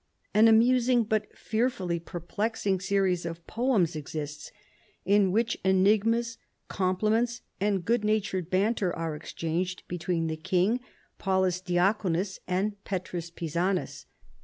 An 0.33 0.47
amusing 0.47 1.03
but 1.03 1.37
fearfully 1.37 1.99
perplexing 1.99 2.79
series 2.79 3.23
of 3.23 3.45
poems 3.45 3.95
exists, 3.95 4.51
in 5.05 5.31
which 5.31 5.59
enigmas, 5.63 6.39
compli 6.71 7.11
ments, 7.11 7.41
and 7.59 7.85
good 7.85 8.03
natured 8.03 8.49
banter 8.49 8.91
are 8.95 9.15
exchanged 9.15 9.83
between 9.87 10.25
the 10.25 10.37
king, 10.37 10.79
Paulus 11.19 11.61
Diaconus, 11.61 12.39
and 12.47 12.83
Petrus 12.83 13.29
Pisanus. 13.29 14.07